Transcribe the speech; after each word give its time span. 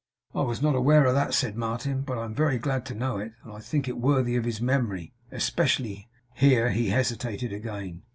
'I 0.33 0.41
was 0.49 0.63
not 0.63 0.73
aware 0.73 1.05
of 1.05 1.13
that,' 1.13 1.35
said 1.35 1.55
Martin, 1.55 2.01
'but 2.01 2.17
I 2.17 2.25
am 2.25 2.33
very 2.33 2.57
glad 2.57 2.87
to 2.87 2.95
know 2.95 3.19
it, 3.19 3.33
and 3.43 3.53
I 3.53 3.59
think 3.59 3.87
it 3.87 3.99
worthy 3.99 4.35
of 4.35 4.45
his 4.45 4.59
memory; 4.59 5.13
especially' 5.31 6.09
here 6.33 6.71
he 6.71 6.89
hesitated 6.89 7.53
again. 7.53 8.01